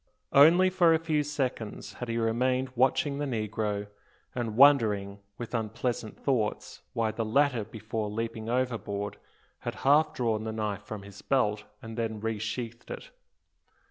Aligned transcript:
Only 0.33 0.71
for 0.71 0.95
a 0.95 0.97
few 0.97 1.21
seconds 1.21 1.93
had 1.93 2.09
he 2.09 2.17
remained 2.17 2.69
watching 2.75 3.19
the 3.19 3.27
negro, 3.27 3.85
and 4.33 4.57
wondering, 4.57 5.19
with 5.37 5.53
unpleasant 5.53 6.19
thoughts, 6.19 6.81
why 6.93 7.11
the 7.11 7.23
latter 7.23 7.63
before 7.63 8.09
leaping 8.09 8.49
overboard 8.49 9.17
had 9.59 9.75
half 9.85 10.11
drawn 10.15 10.43
the 10.43 10.51
knife 10.53 10.81
from 10.81 11.03
his 11.03 11.21
belt 11.21 11.65
and 11.83 11.99
then 11.99 12.19
resheathed 12.19 12.89
it. 12.89 13.11